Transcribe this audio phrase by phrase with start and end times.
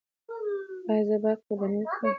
[0.89, 2.09] ایا زه باید قرباني وکړم؟